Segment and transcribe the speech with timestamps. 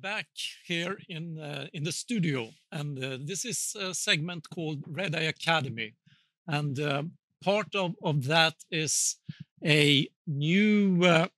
[0.00, 0.26] back
[0.64, 5.30] here in uh, in the studio, and uh, this is a segment called Red Eye
[5.36, 5.94] Academy,
[6.46, 7.02] and uh,
[7.42, 9.16] part of of that is
[9.64, 11.28] a new uh,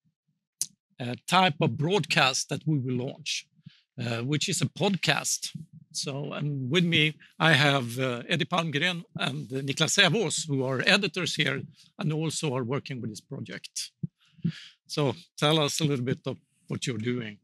[1.01, 3.47] uh, type of broadcast that we will launch,
[3.99, 5.57] uh, which is a podcast.
[5.93, 11.63] So, and with me, I have Eddie Palmgren and Niklas Sävås, who are editors here
[11.99, 13.91] and also are working with this project.
[14.87, 16.37] So, tell us a little bit of
[16.69, 17.39] what you're doing.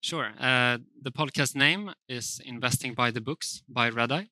[0.00, 0.32] Sure.
[0.38, 4.26] Uh, the podcast name is Investing by the Books by Redeye.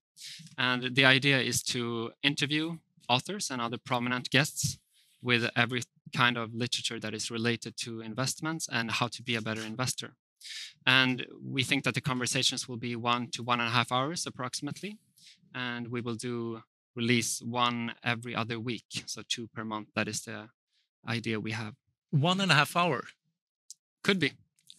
[0.56, 2.78] And the idea is to interview
[3.09, 4.78] authors and other prominent guests
[5.22, 5.82] with every
[6.14, 10.14] kind of literature that is related to investments and how to be a better investor.
[10.86, 14.27] And we think that the conversations will be one to one and a half hours
[14.27, 14.98] approximately.
[15.55, 16.62] And we will do
[16.94, 19.88] release one every other week, so two per month.
[19.94, 20.48] That is the
[21.06, 21.74] idea we have.
[22.11, 23.05] One and a half hour?
[24.02, 24.33] Could be.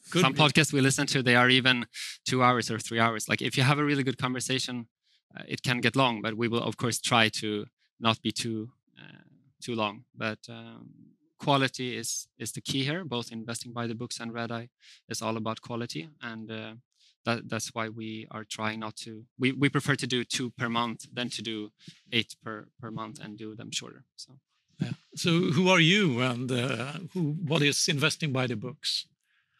[0.07, 1.85] Some podcasts we listen to, they are even
[2.25, 3.27] two hours or three hours.
[3.27, 4.87] Like if you have a really good conversation,
[5.35, 7.65] uh, it can get long, but we will of course try to
[7.99, 9.23] not be too uh,
[9.61, 10.05] too long.
[10.15, 10.89] But um,
[11.39, 13.03] quality is is the key here.
[13.03, 14.67] Both investing by the books and Redeye
[15.09, 16.73] is all about quality, and uh,
[17.25, 19.25] that, that's why we are trying not to.
[19.37, 21.71] We we prefer to do two per month than to do
[22.11, 24.03] eight per per month and do them shorter.
[24.15, 24.33] So.
[24.79, 24.91] Yeah.
[25.15, 27.35] So, who are you, and uh, who?
[27.47, 29.07] What is investing by the books?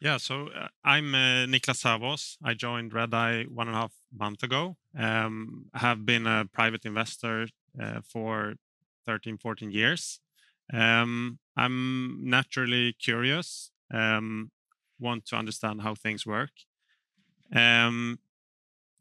[0.00, 2.36] Yeah, so uh, I'm uh, Niklas Sävås.
[2.44, 4.76] I joined Redeye one and a half month ago.
[4.96, 7.48] Um, have been a private investor
[7.82, 8.54] uh, for
[9.06, 10.20] 13, 14 years.
[10.72, 14.52] Um, I'm naturally curious, um,
[15.00, 16.50] want to understand how things work.
[17.52, 18.20] Um,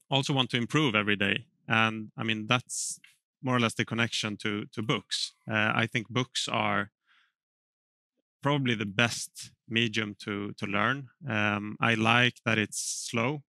[0.09, 1.45] also want to improve every day.
[1.67, 2.99] And I mean, that's
[3.43, 5.33] more or less the connection to, to books.
[5.47, 6.89] Uh, I think books are
[8.41, 11.09] probably the best medium to to learn.
[11.27, 12.79] Um, I like that it's
[13.09, 13.43] slow.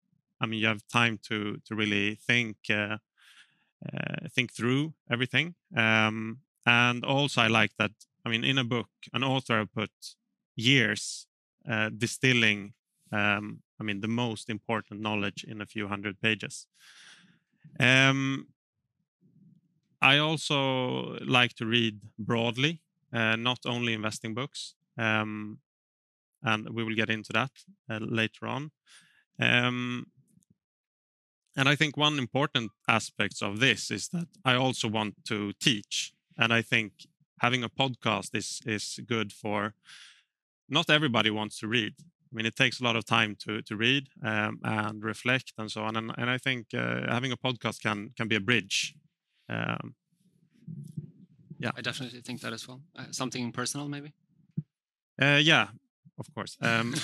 [0.41, 2.97] I mean, you have time to to really think uh,
[3.93, 5.55] uh, think through everything.
[5.75, 7.91] Um, and also, I like that.
[8.25, 9.91] I mean, in a book, an author put
[10.55, 11.27] years
[11.69, 12.73] uh, distilling.
[13.11, 16.67] Um, I mean, the most important knowledge in a few hundred pages.
[17.79, 18.47] Um,
[20.01, 22.81] I also like to read broadly,
[23.13, 24.75] uh, not only investing books.
[24.97, 25.59] Um,
[26.45, 27.51] and we will get into that
[27.89, 28.71] uh, later on.
[29.39, 30.07] Um,
[31.57, 36.13] and I think one important aspect of this is that I also want to teach,
[36.37, 36.91] and I think
[37.39, 39.73] having a podcast is is good for.
[40.67, 41.93] Not everybody wants to read.
[41.99, 45.71] I mean, it takes a lot of time to to read um, and reflect and
[45.71, 45.95] so on.
[45.95, 48.95] And, and I think uh, having a podcast can can be a bridge.
[49.47, 49.95] Um,
[51.59, 52.81] yeah, I definitely think that as well.
[52.97, 54.13] Uh, something personal, maybe.
[55.21, 55.67] Uh, yeah,
[56.17, 56.57] of course.
[56.61, 56.95] Um,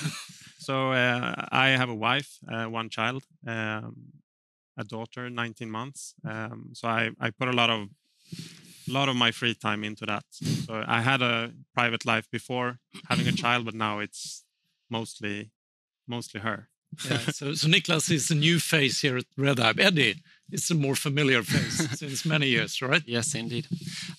[0.60, 3.96] so uh, I have a wife, uh, one child, um,
[4.78, 6.16] a daughter, 19 months.
[6.28, 7.90] Um, so I, I put a lot of
[8.88, 10.26] lot of my free time into that.
[10.32, 12.80] So I had a private life before
[13.10, 14.44] having a child, but now it's
[14.90, 15.52] mostly
[16.08, 16.68] mostly her.
[17.06, 19.74] yeah, so, so Niklas is a new face here at Red Eye.
[19.78, 20.16] Eddie
[20.52, 23.04] is a more familiar face since many years, right?
[23.06, 23.68] Yes, indeed.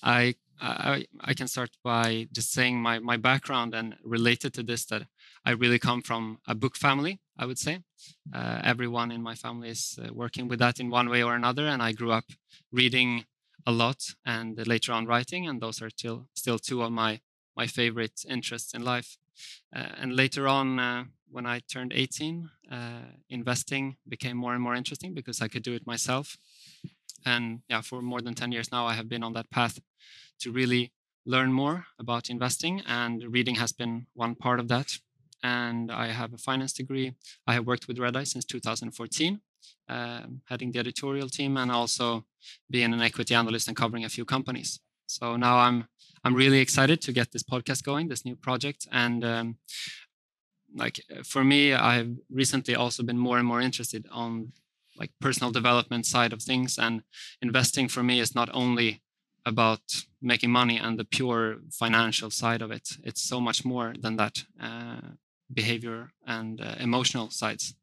[0.01, 4.85] I I, I can start by just saying my, my background and related to this
[4.85, 5.03] that
[5.45, 7.79] I really come from a book family, I would say.
[8.33, 11.67] Uh, everyone in my family is uh, working with that in one way or another.
[11.67, 12.25] And I grew up
[12.71, 13.25] reading
[13.65, 15.47] a lot and later on writing.
[15.47, 17.21] And those are still, still two of my,
[17.57, 19.17] my favorite interests in life.
[19.75, 22.75] Uh, and later on, uh, when I turned 18, uh,
[23.29, 26.37] investing became more and more interesting because I could do it myself.
[27.25, 29.79] And yeah, for more than 10 years now, I have been on that path
[30.43, 30.91] to really
[31.25, 34.97] learn more about investing, and reading has been one part of that.
[35.41, 37.15] And I have a finance degree.
[37.47, 39.41] I have worked with Redeye since 2014,
[39.89, 42.25] um, heading the editorial team, and also
[42.69, 44.79] being an equity analyst and covering a few companies.
[45.07, 45.87] So now I'm
[46.23, 49.57] I'm really excited to get this podcast going, this new project, and um,
[50.75, 54.53] like for me, I've recently also been more and more interested on
[54.97, 57.03] like personal development side of things, and
[57.41, 59.01] investing for me is not only
[59.45, 59.81] about
[60.23, 62.89] making money and the pure financial side of it.
[63.03, 65.01] It's so much more than that uh,
[65.53, 67.75] behavior and uh, emotional sides.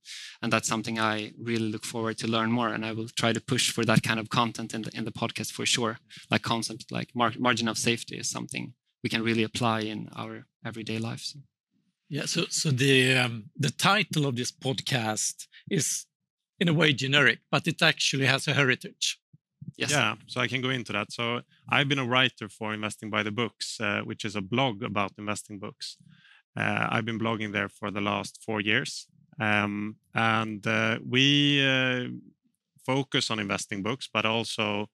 [0.43, 2.69] And that's something I really look forward to learn more.
[2.69, 5.13] And I will try to push for that kind of content in the, in the
[5.13, 5.99] podcast for sure.
[6.31, 10.47] Like concept like mar- margin of safety is something we can really apply in our
[10.65, 11.37] everyday lives.
[12.09, 12.27] Yeah.
[12.27, 16.07] So, so the um, the title of this podcast is
[16.59, 19.19] in a way generic, but it actually has a heritage.
[19.77, 19.91] Yes.
[19.91, 21.13] Yeah, so I can go into that.
[21.13, 24.83] So I've been a writer for Investing by the Books, uh, which is a blog
[24.83, 25.97] about investing books.
[26.57, 29.07] Uh, I've been blogging there for the last four years,
[29.41, 32.09] um, and uh, we uh,
[32.85, 34.91] focus on investing books, but also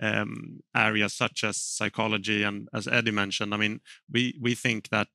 [0.00, 3.52] um, areas such as psychology and as Eddie mentioned.
[3.52, 3.80] I mean,
[4.10, 5.08] we we think that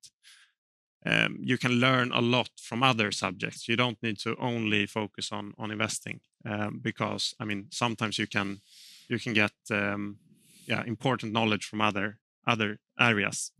[1.05, 3.67] um, you can learn a lot from other subjects.
[3.67, 8.27] You don't need to only focus on on investing um, because I mean sometimes you
[8.27, 8.61] can
[9.07, 10.17] you can get um,
[10.67, 12.17] yeah important knowledge from other
[12.47, 13.51] other areas.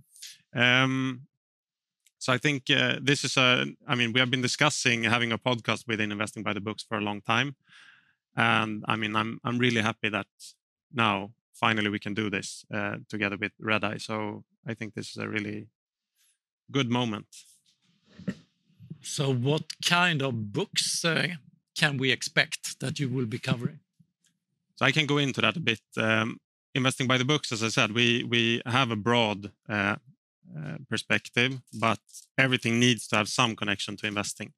[0.53, 1.27] Um,
[2.17, 3.65] so I think uh, this is a.
[3.87, 6.97] I mean, we have been discussing having a podcast within investing by the books for
[6.97, 7.55] a long time,
[8.35, 10.27] and I mean, I'm I'm really happy that
[10.93, 13.97] now finally we can do this uh, together with Red Eye.
[13.97, 15.67] So I think this is a really
[16.71, 17.27] good moment.
[19.01, 21.27] So, what kind of books uh,
[21.77, 23.79] can we expect that you will be covering?
[24.75, 25.81] So I can go into that a bit.
[25.97, 26.37] Um,
[26.73, 29.95] investing by the books, as I said, we we have a broad uh,
[30.57, 31.99] uh, perspective, but
[32.37, 34.53] everything needs to have some connection to investing.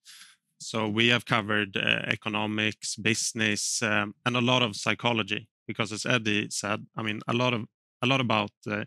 [0.59, 5.47] So we have covered uh, economics, business, um, and a lot of psychology.
[5.67, 7.65] Because as Eddie said, I mean, a lot of
[8.01, 8.83] a lot about uh,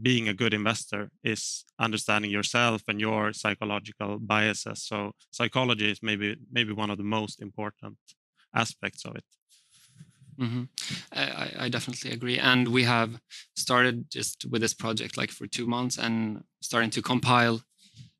[0.00, 4.82] being a good investor is understanding yourself and your psychological biases.
[4.82, 7.98] So psychology is maybe maybe one of the most important
[8.54, 9.24] aspects of it.
[10.38, 10.64] Mm-hmm.
[11.12, 12.38] I, I, definitely agree.
[12.38, 13.20] And we have
[13.54, 17.62] started just with this project like for two months and starting to compile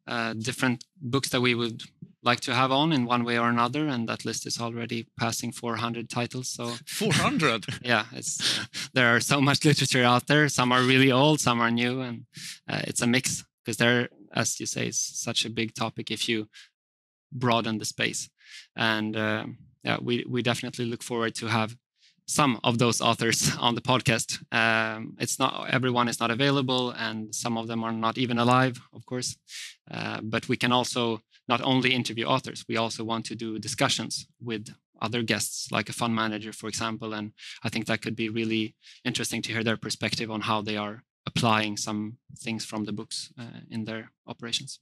[0.07, 1.83] uh, different books that we would
[2.23, 3.89] like to have on in one way or another.
[3.89, 6.49] And that list is already passing 400 titles.
[6.49, 7.67] So 400?
[7.83, 10.49] yeah, it's uh, there are so much literature out there.
[10.49, 12.27] Some are really old, some are new, and
[12.69, 16.29] uh, it's a mix because there, as you say, is such a big topic if
[16.29, 16.49] you
[17.33, 18.31] broaden the space.
[18.77, 19.47] And uh,
[19.83, 21.77] yeah, we we definitely look forward to have
[22.27, 24.43] some of those authors on the podcast.
[24.53, 28.81] Um, it's not everyone is not available, and some of them are not even alive,
[28.93, 29.37] of course.
[29.91, 34.27] Uh, but we can also not only interview authors, we also want to do discussions
[34.41, 37.13] with other guests, like a fund manager, for example.
[37.13, 37.33] And
[37.63, 38.75] I think that could be really
[39.05, 43.33] interesting to hear their perspective on how they are applying some things from the books
[43.39, 44.81] uh, in their operations.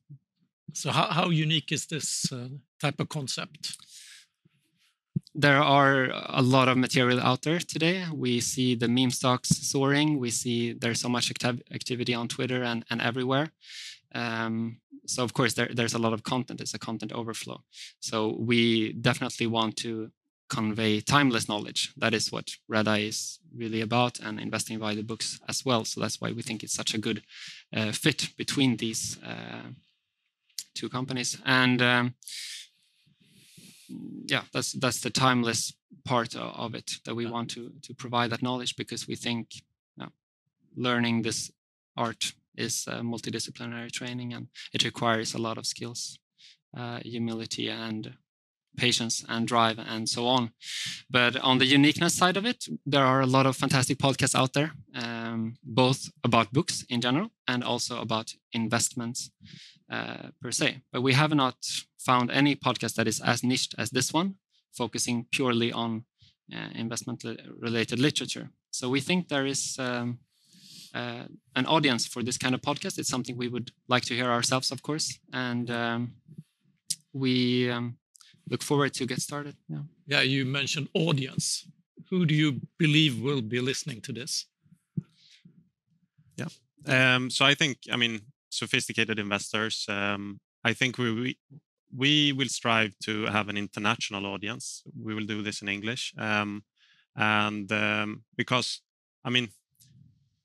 [0.74, 2.48] So, how, how unique is this uh,
[2.80, 3.76] type of concept?
[5.34, 8.04] There are a lot of material out there today.
[8.12, 10.18] We see the meme stocks soaring.
[10.18, 13.52] We see there's so much activ activity on Twitter and, and everywhere.
[14.14, 16.60] Um, so of course there, there's a lot of content.
[16.60, 17.62] It's a content overflow.
[18.00, 20.10] So we definitely want to
[20.48, 21.92] convey timeless knowledge.
[21.96, 25.84] That is what Redeye is really about, and investing by the books as well.
[25.86, 27.22] So that's why we think it's such a good
[27.74, 29.70] uh, fit between these uh,
[30.74, 31.38] two companies.
[31.46, 32.14] And um,
[34.26, 35.74] yeah, that's that's the timeless
[36.04, 39.54] part of it that we want to to provide that knowledge because we think
[39.96, 40.10] you know,
[40.76, 41.50] learning this
[41.96, 46.18] art is multidisciplinary training and it requires a lot of skills,
[46.76, 48.14] uh, humility and
[48.76, 50.50] patience and drive and so on.
[51.10, 54.52] But on the uniqueness side of it, there are a lot of fantastic podcasts out
[54.52, 59.30] there, um, both about books in general and also about investments
[59.90, 60.82] uh, per se.
[60.92, 61.56] But we have not
[61.98, 64.34] found any podcast that is as niched as this one,
[64.72, 66.04] focusing purely on
[66.54, 67.24] uh, investment
[67.58, 68.50] related literature.
[68.70, 70.18] So we think there is um,
[70.94, 72.98] uh, an audience for this kind of podcast.
[72.98, 76.12] It's something we would like to hear ourselves, of course, and um,
[77.12, 77.96] we um,
[78.48, 79.56] look forward to get started.
[79.68, 79.82] Yeah.
[80.06, 81.66] yeah, you mentioned audience.
[82.10, 84.46] Who do you believe will be listening to this?
[86.36, 86.48] Yeah,
[86.86, 88.20] um, so I think I mean
[88.50, 89.86] sophisticated investors.
[89.88, 91.38] Um, I think we, we
[91.94, 94.82] we will strive to have an international audience.
[95.00, 96.64] We will do this in English, um,
[97.16, 98.82] and um, because
[99.24, 99.48] I mean,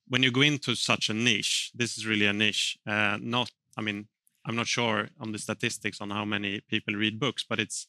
[0.07, 2.77] when you go into such a niche, this is really a niche.
[2.85, 4.07] Uh, not, I mean,
[4.47, 7.87] I'm not sure on the statistics on how many people read books, but it's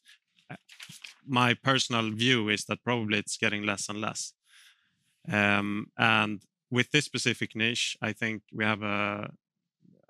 [0.50, 0.56] uh,
[1.26, 4.32] my personal view is that probably it's getting less and less.
[5.30, 9.30] Um, and with this specific niche, I think we have a,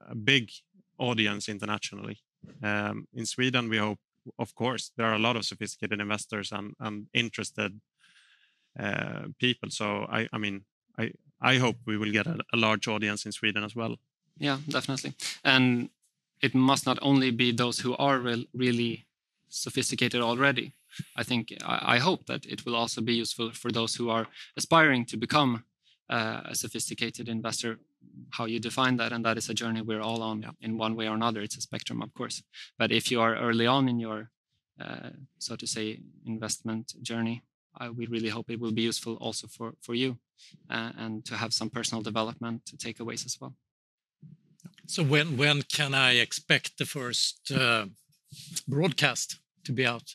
[0.09, 0.50] a big
[0.99, 2.19] audience internationally.
[2.62, 3.99] Um, in Sweden, we hope,
[4.38, 7.81] of course, there are a lot of sophisticated investors and, and interested
[8.78, 9.71] uh, people.
[9.71, 10.64] So I, I mean,
[10.99, 13.97] I, I hope we will get a, a large audience in Sweden as well.
[14.38, 15.14] Yeah, definitely.
[15.45, 15.90] And
[16.40, 19.07] it must not only be those who are re really
[19.49, 20.75] sophisticated already.
[21.16, 24.26] I think I, I, hope that it will also be useful for those who are
[24.57, 25.64] aspiring to become
[26.11, 27.78] uh, a sophisticated investor.
[28.30, 30.50] How you define that, and that is a journey we're all on yeah.
[30.61, 31.40] in one way or another.
[31.40, 32.42] It's a spectrum, of course.
[32.78, 34.30] But if you are early on in your,
[34.80, 37.42] uh, so to say, investment journey,
[37.76, 40.18] I, we really hope it will be useful also for for you,
[40.71, 43.54] uh, and to have some personal development takeaways as well.
[44.88, 47.87] So when when can I expect the first uh,
[48.66, 49.38] broadcast?
[49.68, 50.09] to be out?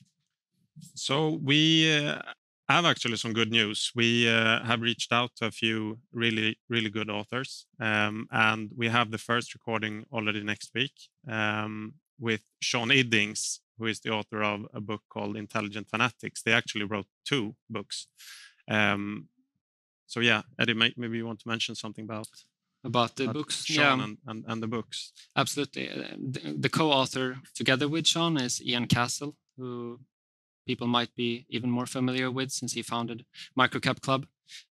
[0.96, 1.60] So we
[1.96, 2.22] uh,
[2.68, 3.92] have actually some good news.
[3.96, 8.88] We uh, have reached out to a few really, really good authors, um, and we
[8.90, 10.96] have the first recording already next week
[11.30, 16.42] um, with Sean Iddings, who is the author of a book called Intelligent Fanatics.
[16.42, 18.08] They actually wrote two books.
[18.68, 19.30] Um,
[20.08, 22.28] so yeah, Eddie, maybe you want to mention something about
[22.84, 23.66] about the books.
[23.66, 24.04] Sean yeah.
[24.04, 25.14] and, and, and, the books.
[25.36, 25.90] Absolutely.
[25.90, 30.00] Uh, the, the co-author together with Sean is Ian Cassel, who
[30.68, 33.26] people might be even more familiar with since he founded
[33.58, 34.26] Microcap Club.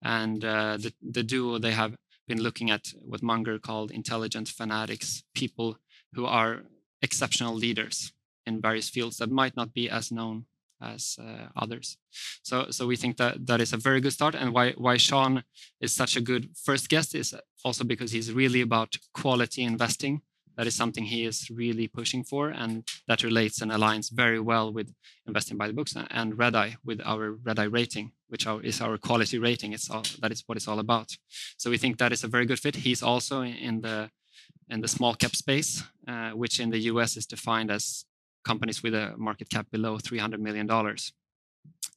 [0.01, 1.95] And uh, the, the duo, they have
[2.27, 5.77] been looking at what Munger called intelligent fanatics, people
[6.13, 6.63] who are
[7.01, 8.13] exceptional leaders
[8.45, 10.45] in various fields that might not be as known
[10.81, 11.97] as uh, others.
[12.43, 14.35] So, so we think that that is a very good start.
[14.35, 15.43] And why why Sean
[15.81, 20.21] is such a good first guest is also because he's really about quality investing.
[20.57, 24.73] That is something he is really pushing for, and that relates and aligns very well
[24.73, 24.93] with
[25.25, 29.71] investing by the books and Redeye with our Redeye rating, which is our quality rating.
[29.71, 31.17] It's all that is what it's all about.
[31.57, 32.75] So we think that is a very good fit.
[32.75, 34.09] He's also in the
[34.69, 38.05] in the small cap space, uh, which in the US is defined as
[38.43, 40.69] companies with a market cap below $300 million,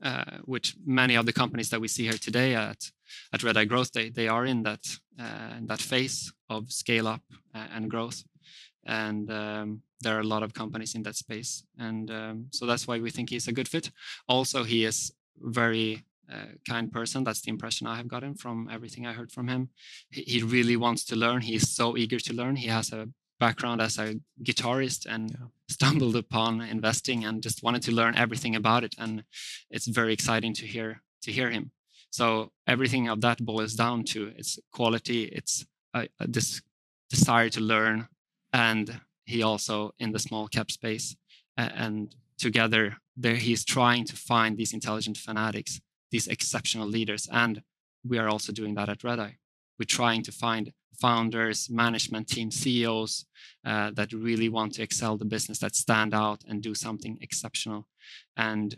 [0.02, 2.90] uh, which many of the companies that we see here today at,
[3.32, 4.84] at Red Eye Growth Day, they are in that,
[5.18, 7.22] uh, in that phase of scale up
[7.54, 8.24] and growth.
[8.84, 11.64] And um, there are a lot of companies in that space.
[11.78, 13.90] And um, so that's why we think he's a good fit.
[14.28, 17.24] Also, he is very uh, kind person.
[17.24, 19.70] That's the impression I have gotten from everything I heard from him.
[20.10, 21.42] He, he really wants to learn.
[21.42, 22.56] He's so eager to learn.
[22.56, 23.08] He has a
[23.46, 24.08] background as a
[24.48, 25.46] guitarist and yeah.
[25.76, 28.94] stumbled upon investing and just wanted to learn everything about it.
[29.02, 29.24] And
[29.74, 30.90] it's very exciting to hear
[31.24, 31.64] to hear him.
[32.18, 32.26] So
[32.74, 35.54] everything of that boils down to its quality it's
[35.98, 36.62] a, a this
[37.14, 37.96] desire to learn
[38.52, 38.86] and
[39.32, 41.06] he also in the small cap space.
[41.56, 42.14] And
[42.46, 42.84] together
[43.24, 45.80] there he's trying to find these intelligent fanatics
[46.14, 47.28] these exceptional leaders.
[47.42, 47.54] And
[48.10, 49.36] we are also doing that at redeye
[49.78, 53.26] we're trying to find founders, management team, CEOs
[53.64, 57.86] uh, that really want to excel the business, that stand out and do something exceptional,
[58.36, 58.76] and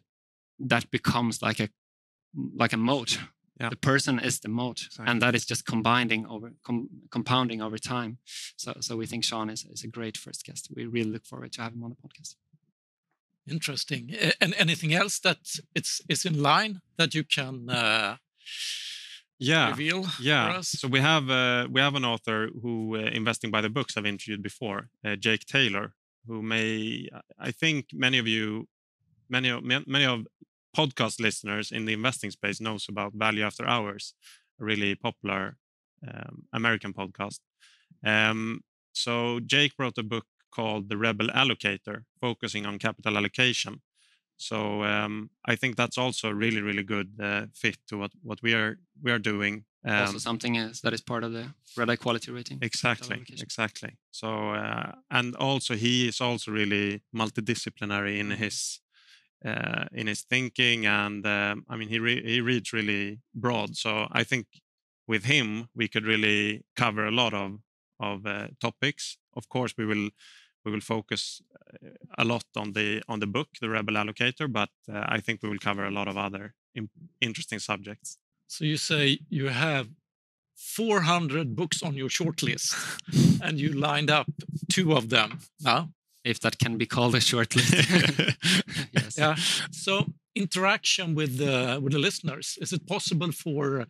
[0.58, 1.68] that becomes like a
[2.56, 3.18] like a moat.
[3.60, 3.68] Yeah.
[3.68, 5.10] The person is the moat, exactly.
[5.10, 8.18] and that is just combining over com, compounding over time.
[8.56, 10.70] So, so we think Sean is, is a great first guest.
[10.74, 12.34] We really look forward to having him on the podcast.
[13.48, 14.10] Interesting.
[14.40, 15.38] And anything else that
[15.74, 18.16] it's is in line that you can uh,
[19.38, 20.60] yeah reveal yeah.
[20.60, 24.06] so we have uh, we have an author who uh, investing by the books i've
[24.06, 25.94] interviewed before uh, jake taylor
[26.26, 28.66] who may i think many of you
[29.28, 30.26] many of many of
[30.76, 34.14] podcast listeners in the investing space knows about value after hours
[34.60, 35.56] a really popular
[36.06, 37.40] um, american podcast.
[38.04, 38.60] Um,
[38.92, 43.82] so jake wrote a book called the rebel allocator focusing on capital allocation
[44.36, 48.40] so um, I think that's also a really, really good uh, fit to what, what
[48.42, 49.64] we are we are doing.
[49.86, 52.58] Um, also, something is that is part of the Redeye quality rating.
[52.62, 53.98] Exactly, exactly.
[54.10, 58.80] So uh, and also he is also really multidisciplinary in his
[59.44, 63.76] uh, in his thinking, and um, I mean he re- he reads really broad.
[63.76, 64.46] So I think
[65.06, 67.60] with him we could really cover a lot of
[68.00, 69.18] of uh, topics.
[69.36, 70.10] Of course, we will
[70.64, 74.70] we will focus uh, a lot on the on the book, the Rebel Allocator, but
[74.92, 76.54] uh, I think we will cover a lot of other
[77.20, 78.18] interesting subjects.
[78.46, 79.88] So you say you have
[80.56, 82.74] 400 books on your shortlist,
[83.42, 84.26] and you lined up
[84.70, 85.90] two of them now.
[86.24, 87.74] If that can be called a shortlist.
[88.92, 89.18] yes.
[89.18, 89.34] Yeah.
[89.70, 92.56] So interaction with the with the listeners.
[92.60, 93.86] Is it possible for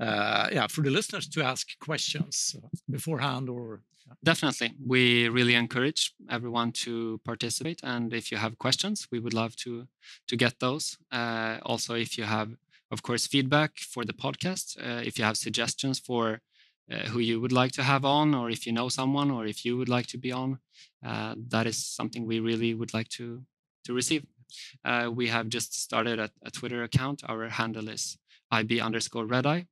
[0.00, 2.56] uh, yeah for the listeners to ask questions
[2.90, 3.80] beforehand or
[4.24, 4.74] Definitely.
[4.84, 7.80] We really encourage everyone to participate.
[7.82, 9.86] And if you have questions, we would love to,
[10.26, 10.98] to get those.
[11.12, 12.50] Uh, also, if you have,
[12.90, 16.40] of course, feedback for the podcast, uh, if you have suggestions for
[16.90, 19.64] uh, who you would like to have on, or if you know someone, or if
[19.64, 20.58] you would like to be on,
[21.06, 23.42] uh, that is something we really would like to,
[23.84, 24.24] to receive.
[24.84, 27.22] Uh, we have just started a, a, Twitter account.
[27.28, 28.16] Our handle is
[28.50, 29.64] IB underscore Redeye.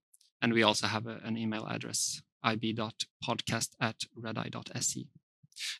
[0.42, 5.06] And we also have a, an email address ib.podcast at redeye.se.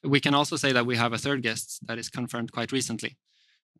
[0.03, 3.17] We can also say that we have a third guest that is confirmed quite recently.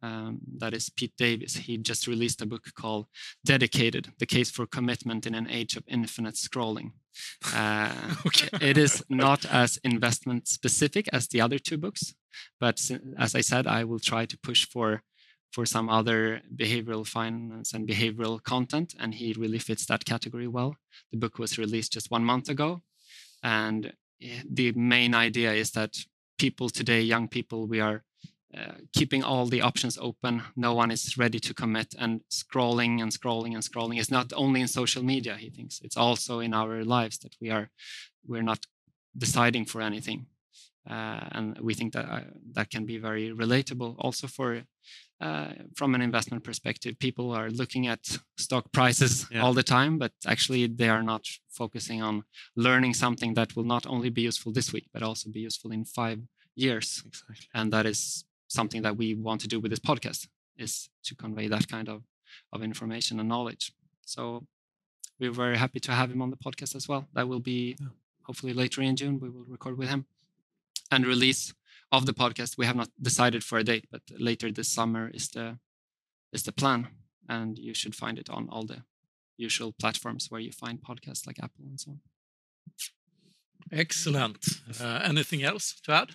[0.03, 1.57] Um, that is Pete Davis.
[1.57, 3.07] He just released a book called
[3.45, 6.93] Dedicated The Case for Commitment in an Age of Infinite Scrolling.
[7.55, 8.49] Uh, okay.
[8.61, 12.15] It is not as investment specific as the other two books,
[12.61, 12.79] but
[13.19, 15.03] as I said, I will try to push for
[15.57, 20.77] for some other behavioral finance and behavioral content, and he really fits that category well.
[21.13, 22.83] The book was released just one month ago,
[23.43, 25.93] and eh, the main idea is that
[26.37, 28.05] people today, young people, we are
[28.55, 30.43] uh, keeping all the options open.
[30.57, 34.61] No one is ready to commit, and scrolling and scrolling and scrolling is not only
[34.61, 35.37] in social media.
[35.37, 37.71] He thinks it's also in our lives that we are
[38.29, 38.67] we're not
[39.17, 40.27] deciding for anything,
[40.95, 44.63] uh, and we think that uh, that can be very relatable also for.
[45.19, 49.43] Uh, from an investment perspective, people are looking at stock prices yeah.
[49.43, 52.23] all the time, but actually they are not focusing on
[52.55, 55.85] learning something that will not only be useful this week, but also be useful in
[55.87, 56.21] five
[56.55, 57.03] years.
[57.07, 57.37] Exactly.
[57.55, 61.49] And that is something that we want to do with this podcast is to convey
[61.49, 62.03] that kind of,
[62.53, 63.73] of information and knowledge.
[64.05, 64.47] So
[65.19, 67.09] we're very happy to have him on the podcast as well.
[67.15, 67.89] That will be yeah.
[68.23, 69.19] hopefully later in June.
[69.19, 70.05] We will record with him
[70.91, 71.55] and release
[71.93, 72.59] of the podcast.
[72.59, 75.59] We have not decided for a date, but later this summer is the
[76.33, 76.89] is the plan,
[77.29, 78.83] and you should find it on all the
[79.37, 82.01] usual platforms where you find podcasts like Apple and so on.
[83.73, 84.45] Excellent.
[84.81, 86.11] Uh, anything else to add?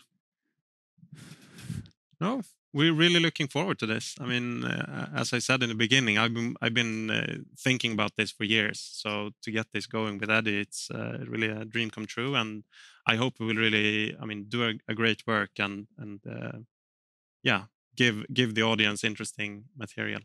[2.20, 2.42] No,
[2.74, 4.16] we're really looking forward to this.
[4.20, 7.94] I mean, uh, as I said in the beginning, I've been I've been uh, thinking
[7.94, 8.80] about this for years.
[8.80, 12.64] So to get this going with Eddie, it's uh, really a dream come true, and
[13.06, 16.60] I hope we will really, I mean, do a, a great work and and uh,
[17.44, 17.64] yeah,
[17.96, 20.22] give give the audience interesting material.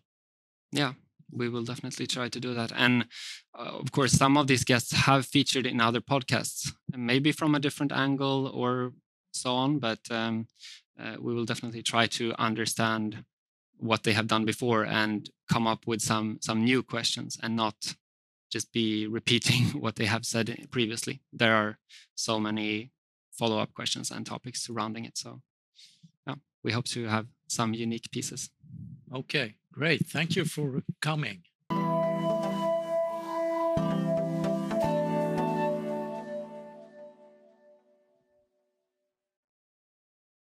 [0.73, 0.93] Yeah,
[1.31, 2.73] we will definitely try to do that.
[2.75, 3.07] And
[3.59, 7.61] uh, of course, some of these guests have featured in other podcasts, maybe from a
[7.61, 8.93] different angle or
[9.37, 9.79] so on.
[9.79, 10.47] But um,
[10.99, 13.25] uh, we will definitely try to understand
[13.79, 17.95] what they have done before and come up with some some new questions and not
[18.51, 21.21] just be repeating what they have said previously.
[21.33, 21.79] There are
[22.15, 22.91] so many
[23.33, 25.19] follow-up questions and topics surrounding it.
[25.19, 25.43] So
[26.27, 28.51] yeah, we hope to have some unique pieces.
[29.15, 30.07] Okay, great.
[30.07, 31.43] Thank you for coming.